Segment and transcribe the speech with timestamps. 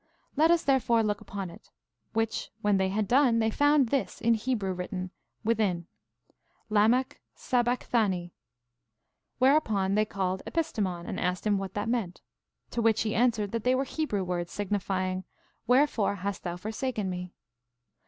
[0.35, 1.69] Let us, therefore, look upon it.
[2.13, 5.11] Which when they had done, they found this in Hebrew written
[5.43, 5.85] within,
[6.71, 8.31] Lamach saba(ch)thani;
[9.37, 12.21] whereupon they called Epistemon, and asked him what that meant.
[12.71, 15.23] To which he answered that they were Hebrew words, signifying,
[15.67, 17.31] Wherefore hast thou forsaken me?